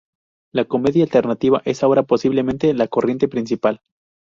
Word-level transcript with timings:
La 0.51 0.65
comedia 0.65 1.03
alternativa 1.03 1.61
es 1.63 1.83
ahora 1.83 2.01
posiblemente 2.01 2.73
la 2.73 2.87
corriente 2.87 3.27
principal. 3.27 3.81